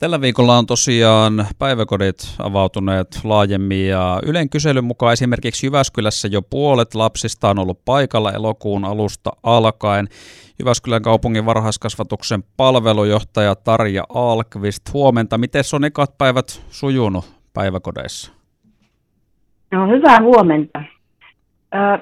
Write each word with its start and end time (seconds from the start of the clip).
Tällä 0.00 0.20
viikolla 0.20 0.58
on 0.58 0.66
tosiaan 0.66 1.46
päiväkodit 1.58 2.16
avautuneet 2.38 3.06
laajemmin 3.24 3.88
ja 3.88 4.20
Ylen 4.26 4.50
kyselyn 4.50 4.84
mukaan 4.84 5.12
esimerkiksi 5.12 5.66
Jyväskylässä 5.66 6.28
jo 6.28 6.42
puolet 6.42 6.94
lapsista 6.94 7.50
on 7.50 7.58
ollut 7.58 7.84
paikalla 7.84 8.32
elokuun 8.32 8.84
alusta 8.84 9.30
alkaen. 9.42 10.08
Jyväskylän 10.58 11.02
kaupungin 11.02 11.46
varhaiskasvatuksen 11.46 12.42
palvelujohtaja 12.56 13.54
Tarja 13.54 14.04
Alkvist, 14.14 14.92
huomenta. 14.92 15.38
Miten 15.38 15.64
on 15.74 15.84
ekat 15.84 16.18
päivät 16.18 16.62
sujunut 16.70 17.32
päiväkodeissa? 17.54 18.32
No 19.70 19.86
hyvää 19.86 20.20
huomenta. 20.22 20.82
Ö, 21.74 21.98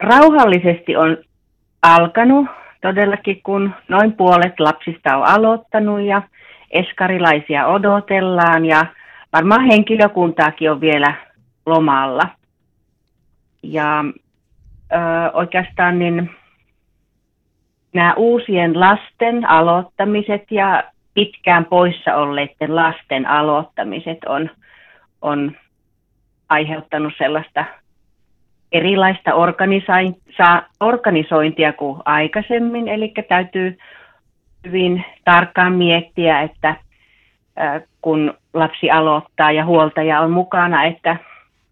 rauhallisesti 0.00 0.96
on 0.96 1.16
alkanut 1.82 2.46
todellakin, 2.82 3.42
kun 3.42 3.74
noin 3.88 4.12
puolet 4.12 4.60
lapsista 4.60 5.16
on 5.16 5.24
aloittanut 5.26 6.00
ja 6.00 6.22
eskarilaisia 6.72 7.66
odotellaan 7.66 8.64
ja 8.64 8.86
varmaan 9.32 9.64
henkilökuntaakin 9.64 10.70
on 10.70 10.80
vielä 10.80 11.14
lomalla. 11.66 12.28
Ja 13.62 14.04
ö, 14.92 14.96
oikeastaan 15.32 15.98
niin 15.98 16.30
nämä 17.92 18.14
uusien 18.14 18.80
lasten 18.80 19.48
aloittamiset 19.48 20.42
ja 20.50 20.84
pitkään 21.14 21.64
poissa 21.64 22.14
olleiden 22.14 22.76
lasten 22.76 23.26
aloittamiset 23.26 24.18
on, 24.26 24.50
on 25.22 25.56
aiheuttanut 26.48 27.12
sellaista 27.18 27.64
erilaista 28.72 29.30
organisointia 30.80 31.72
kuin 31.72 32.02
aikaisemmin, 32.04 32.88
eli 32.88 33.12
täytyy 33.28 33.78
hyvin 34.66 35.04
tarkkaan 35.24 35.72
miettiä, 35.72 36.42
että 36.42 36.76
kun 38.02 38.34
lapsi 38.54 38.90
aloittaa 38.90 39.52
ja 39.52 39.64
huoltaja 39.64 40.20
on 40.20 40.30
mukana, 40.30 40.84
että 40.84 41.16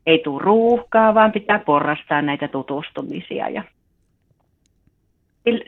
ei 0.06 0.20
tule 0.24 0.42
ruuhkaa, 0.42 1.14
vaan 1.14 1.32
pitää 1.32 1.58
porrastaa 1.58 2.22
näitä 2.22 2.48
tutustumisia 2.48 3.48
ja 3.48 3.64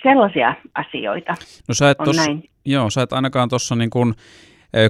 sellaisia 0.03 0.55
asioita 0.75 1.35
no, 1.69 1.75
sä 1.75 1.91
et 1.91 2.01
on 2.01 2.05
tossa, 2.07 2.27
näin. 2.27 2.45
Joo, 2.65 2.91
sä 2.91 3.03
et 3.03 3.13
ainakaan 3.13 3.49
tuossa 3.49 3.77
niin 3.77 3.91
kuin 3.91 4.15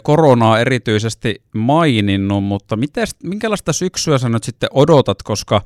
koronaa 0.02 0.58
erityisesti 0.58 1.42
maininnut, 1.54 2.44
mutta 2.44 2.76
mites, 2.76 3.16
minkälaista 3.22 3.72
syksyä 3.72 4.18
sä 4.18 4.28
nyt 4.28 4.44
sitten 4.44 4.68
odotat, 4.72 5.22
koska 5.24 5.60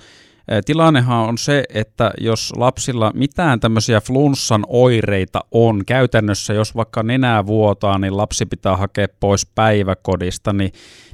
Tilannehan 0.64 1.28
on 1.28 1.38
se, 1.38 1.64
että 1.74 2.10
jos 2.20 2.52
lapsilla 2.56 3.10
mitään 3.14 3.60
tämmöisiä 3.60 4.00
flunssan 4.00 4.64
oireita 4.68 5.40
on, 5.52 5.82
käytännössä 5.86 6.54
jos 6.54 6.76
vaikka 6.76 7.02
nenää 7.02 7.46
vuotaa, 7.46 7.98
niin 7.98 8.16
lapsi 8.16 8.46
pitää 8.46 8.76
hakea 8.76 9.06
pois 9.20 9.52
päiväkodista, 9.54 10.52
niin, 10.52 10.70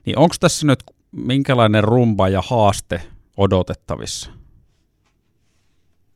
niin 0.07 0.19
onko 0.19 0.35
tässä 0.41 0.67
nyt 0.67 0.79
minkälainen 1.13 1.85
rumba 1.85 2.29
ja 2.29 2.41
haaste 2.51 3.01
odotettavissa? 3.37 4.33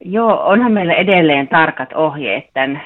Joo, 0.05 0.42
onhan 0.44 0.72
meillä 0.72 0.94
edelleen 0.94 1.48
tarkat 1.48 1.92
ohjeet 1.92 2.44
tämän 2.55 2.83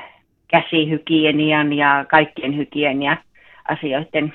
käsihygienian 0.48 1.72
ja 1.72 2.04
kaikkien 2.08 2.56
hygienia 2.56 3.16
asioiden 3.68 4.34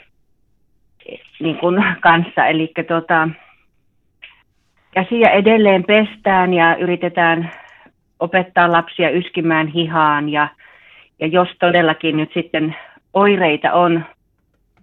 niin 1.40 1.58
kuin 1.58 1.76
kanssa. 2.02 2.46
Eli 2.46 2.72
tota, 2.88 3.30
käsiä 4.96 5.30
edelleen 5.30 5.84
pestään 5.84 6.54
ja 6.54 6.76
yritetään 6.76 7.52
opettaa 8.20 8.72
lapsia 8.72 9.10
yskimään 9.10 9.68
hihaan 9.68 10.30
ja, 10.30 10.48
ja 11.20 11.28
jos 11.28 11.48
todellakin 11.60 12.18
nyt 12.18 12.32
sitten 12.34 12.76
oireita 13.14 13.74
on 13.74 14.06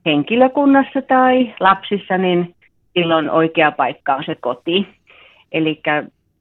henkilökunnassa 0.07 1.03
tai 1.03 1.55
lapsissa, 1.61 2.19
niin 2.19 2.55
silloin 2.95 3.31
oikea 3.31 3.73
paikka 3.73 4.15
on 4.15 4.25
se 4.25 4.35
koti. 4.41 4.89
Eli 5.53 5.81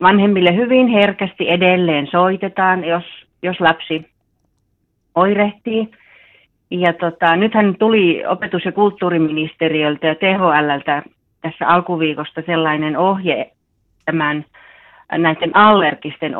vanhemmille 0.01 0.55
hyvin 0.55 0.87
herkästi 0.87 1.49
edelleen 1.49 2.07
soitetaan, 2.07 2.83
jos, 2.83 3.03
jos 3.43 3.59
lapsi 3.59 4.05
oirehtii. 5.15 5.89
Ja 6.71 6.93
tota, 6.93 7.35
nythän 7.35 7.75
tuli 7.79 8.23
opetus- 8.27 8.65
ja 8.65 8.71
kulttuuriministeriöltä 8.71 10.07
ja 10.07 10.15
THLltä 10.15 11.03
tässä 11.41 11.67
alkuviikosta 11.67 12.41
sellainen 12.45 12.97
ohje, 12.97 13.51
tämän 14.05 14.45
näiden 15.11 15.55
allergisten 15.55 16.35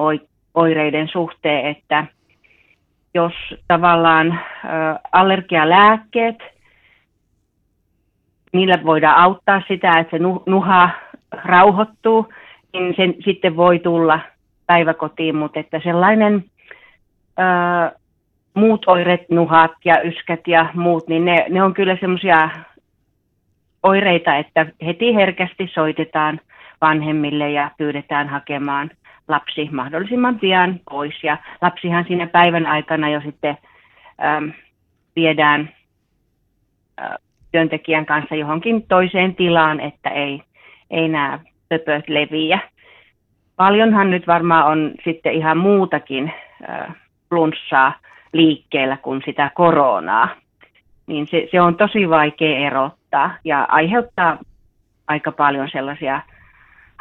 oireiden 0.53 1.07
suhteen, 1.07 1.65
että 1.65 2.05
jos 3.13 3.33
tavallaan 3.67 4.39
allergialääkkeet, 5.11 6.35
niillä 8.53 8.83
voidaan 8.85 9.17
auttaa 9.17 9.61
sitä, 9.67 9.99
että 9.99 10.17
se 10.17 10.23
nuha 10.45 10.89
rauhoittuu, 11.31 12.33
niin 12.73 12.95
sen 12.95 13.15
sitten 13.25 13.55
voi 13.55 13.79
tulla 13.79 14.19
päiväkotiin, 14.67 15.35
mutta 15.35 15.59
että 15.59 15.81
sellainen 15.83 16.43
ää, 17.37 17.91
muut 18.53 18.87
oireet, 18.87 19.29
nuhat 19.29 19.71
ja 19.85 20.01
yskät 20.01 20.47
ja 20.47 20.69
muut, 20.73 21.07
niin 21.07 21.25
ne, 21.25 21.45
ne 21.49 21.63
on 21.63 21.73
kyllä 21.73 21.97
semmoisia 21.99 22.49
oireita, 23.83 24.35
että 24.35 24.65
heti 24.85 25.15
herkästi 25.15 25.69
soitetaan 25.73 26.39
vanhemmille 26.81 27.51
ja 27.51 27.71
pyydetään 27.77 28.29
hakemaan 28.29 28.91
lapsi 29.27 29.69
mahdollisimman 29.71 30.39
pian 30.39 30.79
pois. 30.89 31.23
Ja 31.23 31.37
lapsihan 31.61 32.05
siinä 32.07 32.27
päivän 32.27 32.65
aikana 32.65 33.09
jo 33.09 33.21
sitten 33.21 33.57
äm, 34.23 34.51
viedään 35.15 35.69
ä, 37.01 37.15
työntekijän 37.51 38.05
kanssa 38.05 38.35
johonkin 38.35 38.87
toiseen 38.87 39.35
tilaan, 39.35 39.79
että 39.79 40.09
ei, 40.09 40.43
ei 40.89 41.07
nämä 41.07 41.39
pöpöt 41.69 42.09
leviä. 42.09 42.59
Paljonhan 43.55 44.11
nyt 44.11 44.27
varmaan 44.27 44.65
on 44.65 44.91
sitten 45.03 45.33
ihan 45.33 45.57
muutakin 45.57 46.33
ä, 46.69 46.91
flunssaa 47.29 47.93
liikkeellä 48.33 48.97
kuin 48.97 49.21
sitä 49.25 49.51
koronaa. 49.55 50.29
Niin 51.07 51.27
se, 51.27 51.47
se 51.51 51.61
on 51.61 51.75
tosi 51.75 52.09
vaikea 52.09 52.57
erottaa 52.57 53.35
ja 53.43 53.63
aiheuttaa 53.69 54.37
aika 55.07 55.31
paljon 55.31 55.69
sellaisia 55.71 56.21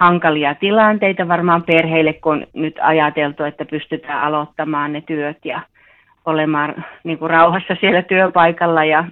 hankalia 0.00 0.54
tilanteita 0.54 1.28
varmaan 1.28 1.62
perheille, 1.62 2.12
kun 2.12 2.46
nyt 2.54 2.74
ajateltu, 2.82 3.44
että 3.44 3.64
pystytään 3.64 4.22
aloittamaan 4.22 4.92
ne 4.92 5.00
työt 5.00 5.38
ja 5.44 5.62
olemaan 6.24 6.84
niin 7.04 7.18
kuin 7.18 7.30
rauhassa 7.30 7.76
siellä 7.80 8.02
työpaikalla 8.02 8.84
ja 8.84 9.04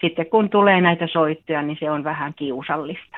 sitten 0.00 0.26
kun 0.26 0.50
tulee 0.50 0.80
näitä 0.80 1.06
soittoja, 1.12 1.62
niin 1.62 1.76
se 1.80 1.90
on 1.90 2.04
vähän 2.04 2.34
kiusallista. 2.34 3.16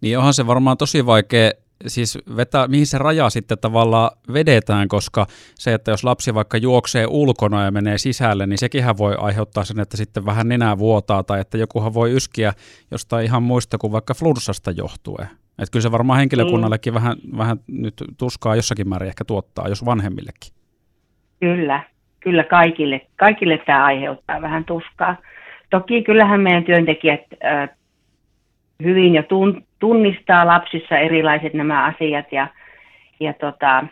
Niin 0.00 0.18
onhan 0.18 0.34
se 0.34 0.46
varmaan 0.46 0.76
tosi 0.76 1.06
vaikea 1.06 1.50
siis 1.86 2.18
vetää, 2.36 2.68
mihin 2.68 2.86
se 2.86 2.98
raja 2.98 3.30
sitten 3.30 3.58
tavallaan 3.58 4.10
vedetään, 4.32 4.88
koska 4.88 5.26
se, 5.54 5.74
että 5.74 5.90
jos 5.90 6.04
lapsi 6.04 6.34
vaikka 6.34 6.56
juoksee 6.56 7.06
ulkona 7.08 7.64
ja 7.64 7.70
menee 7.70 7.98
sisälle, 7.98 8.46
niin 8.46 8.58
sekinhän 8.58 8.98
voi 8.98 9.14
aiheuttaa 9.18 9.64
sen, 9.64 9.80
että 9.80 9.96
sitten 9.96 10.26
vähän 10.26 10.48
nenää 10.48 10.78
vuotaa 10.78 11.22
tai 11.22 11.40
että 11.40 11.58
jokuhan 11.58 11.94
voi 11.94 12.12
yskiä 12.12 12.52
jostain 12.90 13.24
ihan 13.24 13.42
muista 13.42 13.78
kuin 13.78 13.92
vaikka 13.92 14.14
flunssasta 14.14 14.70
johtuen. 14.70 15.28
Että 15.58 15.72
kyllä 15.72 15.82
se 15.82 15.92
varmaan 15.92 16.18
henkilökunnallekin 16.18 16.92
mm. 16.92 16.94
vähän, 16.94 17.16
vähän 17.36 17.56
nyt 17.66 17.94
tuskaa 18.18 18.56
jossakin 18.56 18.88
määrin 18.88 19.08
ehkä 19.08 19.24
tuottaa, 19.24 19.68
jos 19.68 19.84
vanhemmillekin. 19.84 20.52
Kyllä, 21.40 21.82
kyllä 22.20 22.44
kaikille, 22.44 23.00
kaikille 23.16 23.58
tämä 23.58 23.84
aiheuttaa 23.84 24.42
vähän 24.42 24.64
tuskaa. 24.64 25.16
Toki 25.70 26.02
kyllähän 26.02 26.40
meidän 26.40 26.64
työntekijät 26.64 27.20
äh, 27.44 27.68
hyvin 28.82 29.14
jo 29.14 29.22
tun, 29.22 29.64
tunnistaa 29.78 30.46
lapsissa 30.46 30.98
erilaiset 30.98 31.54
nämä 31.54 31.84
asiat 31.84 32.32
ja, 32.32 32.48
ja 33.20 33.32
tota, 33.32 33.84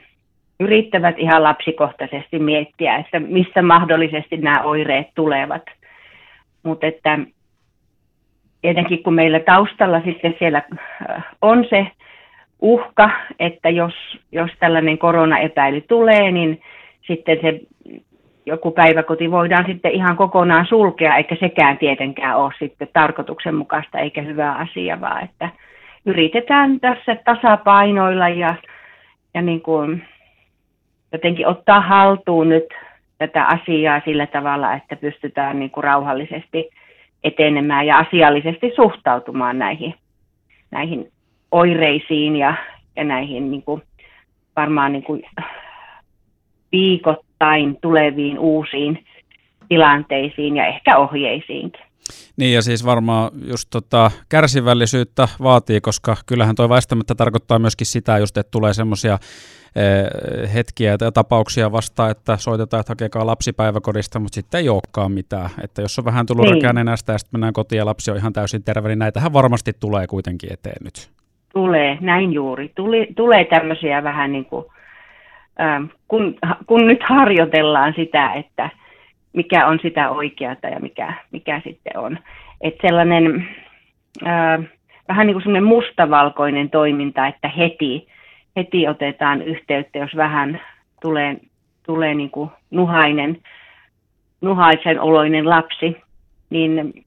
yrittävät 0.60 1.19
ihan 1.19 1.42
lapsikohtaisesti 1.42 2.38
miettiä, 2.38 2.97
että 2.97 3.20
mistä 3.20 3.62
mahdollisesti 3.62 4.36
nämä 4.36 4.62
oireet 4.62 5.06
tulevat. 5.14 5.62
Mutta 6.62 6.86
että 6.86 7.19
tietenkin 8.65 9.03
kun 9.03 9.15
meillä 9.15 9.41
taustalla 9.41 10.01
sitten 10.01 10.34
siellä 10.39 10.63
äh, 11.11 11.25
on 11.43 11.65
se 11.71 11.87
uhka, 12.61 13.11
että 13.39 13.69
jos, 13.71 13.95
jos 14.33 14.51
tällainen 14.59 14.99
koronaepäily 14.99 15.81
tulee, 15.81 16.31
niin 16.31 16.61
sitten 17.07 17.39
se 17.43 17.61
joku 18.47 18.71
päiväkoti 18.71 19.31
voidaan 19.31 19.65
sitten 19.66 19.93
ihan 19.93 20.16
kokonaan 20.16 20.66
sulkea, 20.66 21.16
eikä 21.16 21.37
sekään 21.41 21.78
tietenkään 21.78 22.37
ole 22.37 22.53
sitten 22.59 22.89
tarkoituksenmukaista 22.93 23.99
eikä 23.99 24.22
hyvä 24.22 24.53
asia, 24.53 25.01
vaan 25.01 25.25
että 25.25 25.49
yritetään 26.07 26.81
tässä 26.81 27.16
tasapainoilla 27.25 28.28
ja, 28.28 28.55
ja 29.34 29.43
niin 29.43 29.61
kuin 29.61 30.05
jotenkin 31.13 31.47
ottaa 31.47 31.81
haltuun 31.81 32.49
nyt 32.49 32.66
tätä 33.19 33.45
asiaa 33.45 34.01
sillä 34.05 34.27
tavalla, 34.27 34.75
että 34.75 34.97
pystytään 34.97 35.59
niin 35.59 35.71
kuin 35.71 35.84
rauhallisesti 35.84 36.71
etenemään 37.24 37.86
ja 37.86 37.98
asiallisesti 37.98 38.72
suhtautumaan 38.76 39.59
näihin, 39.59 39.94
näihin 40.71 41.12
oireisiin 41.50 42.36
ja, 42.36 42.54
ja 42.97 43.04
näihin 43.04 43.50
niin 43.50 43.62
kuin, 43.62 43.82
varmaan 44.56 44.92
niin 44.92 45.03
kuin 45.04 45.22
viikottain 46.72 47.78
tuleviin 47.82 48.38
uusiin 48.38 49.04
tilanteisiin 49.68 50.56
ja 50.56 50.66
ehkä 50.66 50.98
ohjeisiinkin. 50.98 51.82
Niin 52.36 52.54
ja 52.54 52.63
siis 52.63 52.84
varmaan 52.84 53.31
just 53.51 53.69
tota, 53.71 54.10
kärsivällisyyttä 54.28 55.28
vaatii, 55.42 55.81
koska 55.81 56.16
kyllähän 56.27 56.54
toi 56.54 56.69
väistämättä 56.69 57.15
tarkoittaa 57.15 57.59
myöskin 57.59 57.86
sitä 57.86 58.19
just, 58.19 58.36
että 58.36 58.51
tulee 58.51 58.75
semmoisia 58.75 59.19
eh, 59.77 60.54
hetkiä 60.54 60.97
ja 61.01 61.13
tapauksia 61.13 61.72
vasta, 61.72 62.10
että 62.10 62.36
soitetaan, 62.36 62.81
että 62.81 62.91
hakekaa 62.91 63.27
lapsipäiväkodista, 63.27 64.19
mutta 64.19 64.34
sitten 64.34 64.59
ei 64.59 64.69
olekaan 64.69 65.13
mitään. 65.13 65.51
Että 65.63 65.83
jos 65.83 65.98
on 65.98 66.04
vähän 66.04 66.27
tullut 66.27 66.47
niin. 66.47 66.75
nenästä 66.75 67.13
ja 67.13 67.19
sitten 67.19 67.34
mennään 67.39 67.53
kotiin 67.53 67.78
ja 67.78 67.86
lapsi 67.86 68.10
on 68.10 68.16
ihan 68.16 68.33
täysin 68.33 68.65
terve, 68.65 68.89
niin 68.89 68.98
näitähän 68.98 69.33
varmasti 69.33 69.72
tulee 69.80 70.07
kuitenkin 70.07 70.53
eteen 70.53 70.84
nyt. 70.84 71.10
Tulee, 71.53 71.98
näin 72.01 72.33
juuri. 72.33 72.72
Tuli, 72.75 73.09
tulee 73.16 73.45
tämmöisiä 73.45 74.03
vähän 74.03 74.33
niin 74.33 74.45
kuin, 74.45 74.66
ähm, 75.60 75.84
kun, 76.09 76.37
kun 76.66 76.87
nyt 76.87 77.03
harjoitellaan 77.03 77.92
sitä, 77.97 78.33
että 78.33 78.71
mikä 79.34 79.66
on 79.66 79.78
sitä 79.83 80.10
oikeata 80.10 80.69
ja 80.69 80.81
mikä, 80.81 81.13
mikä 81.31 81.60
sitten 81.65 81.98
on. 81.98 82.19
Että 82.60 82.89
sellainen 82.89 83.48
äh, 84.27 84.60
vähän 85.09 85.27
niin 85.27 85.34
kuin 85.34 85.42
semmoinen 85.42 85.65
mustavalkoinen 85.65 86.71
toiminta, 86.71 87.27
että 87.27 87.48
heti, 87.48 88.07
heti 88.57 88.89
otetaan 88.89 89.42
yhteyttä, 89.42 89.98
jos 89.98 90.16
vähän 90.16 90.60
tulee, 91.03 91.36
tulee 91.86 92.15
niin 92.15 92.31
kuin 92.31 92.51
nuhainen, 92.71 93.39
nuhaisen 94.41 95.01
oloinen 95.01 95.48
lapsi, 95.48 95.97
niin 96.51 97.04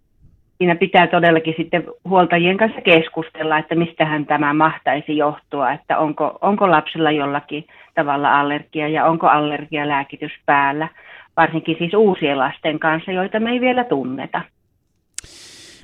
siinä 0.58 0.76
pitää 0.76 1.08
todellakin 1.08 1.54
sitten 1.58 1.84
huoltajien 2.06 2.58
kanssa 2.58 2.82
keskustella, 2.82 3.58
että 3.58 3.76
mistähän 3.76 4.26
tämä 4.26 4.54
mahtaisi 4.54 5.18
johtua, 5.18 5.72
että 5.72 5.98
onko, 5.98 6.38
onko 6.42 6.72
lapsella 6.72 7.12
jollakin 7.12 7.68
tavalla 7.96 8.40
allergia 8.40 8.88
ja 8.88 9.06
onko 9.06 9.28
allergialääkitys 9.28 10.32
päällä, 10.46 10.88
varsinkin 11.38 11.76
siis 11.78 11.94
uusien 11.94 12.38
lasten 12.38 12.80
kanssa, 12.80 13.12
joita 13.12 13.40
me 13.40 13.52
ei 13.52 13.62
vielä 13.62 13.84
tunneta. 13.84 14.42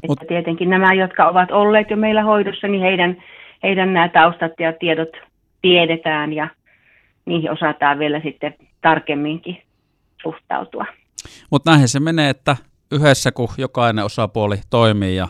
Mut... 0.08 0.22
Että 0.22 0.28
tietenkin 0.28 0.70
nämä, 0.70 0.94
jotka 0.94 1.28
ovat 1.28 1.52
olleet 1.52 1.90
jo 1.90 1.98
meillä 1.98 2.24
hoidossa, 2.24 2.68
niin 2.68 2.82
heidän, 2.82 3.24
heidän 3.64 3.94
nämä 3.94 4.10
taustat 4.10 4.52
ja 4.60 4.74
tiedot 4.74 5.10
tiedetään 5.62 6.34
ja 6.34 6.48
niihin 7.26 7.52
osataan 7.52 8.00
vielä 8.00 8.20
sitten 8.20 8.56
tarkemminkin 8.82 9.62
suhtautua. 10.24 10.86
Mutta 11.52 11.72
näinhän 11.72 11.88
se 11.88 12.00
menee, 12.00 12.30
että 12.30 12.58
yhdessä 12.92 13.32
kun 13.32 13.48
jokainen 13.58 14.06
osapuoli 14.06 14.56
toimii 14.70 15.16
ja 15.16 15.28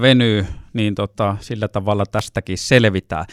venyy, 0.00 0.46
niin 0.72 0.94
tota, 0.94 1.36
sillä 1.40 1.68
tavalla 1.68 2.04
tästäkin 2.12 2.58
selvitään. 2.58 3.24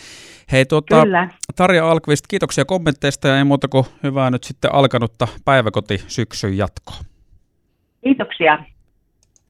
Hei 0.52 0.66
tuota, 0.66 1.02
Kyllä. 1.02 1.30
Tarja 1.56 1.92
Alkvist, 1.92 2.26
kiitoksia 2.28 2.66
kommentteista 2.66 3.28
ja 3.28 3.38
ei 3.38 3.44
muuta 3.44 3.68
kuin 3.68 3.86
hyvää 4.04 4.32
nyt 4.32 4.44
sitten 4.44 4.74
alkanutta 4.76 5.28
päiväkotisyksyn 5.46 6.58
jatkoa. 6.58 6.98
Kiitoksia. 8.04 8.66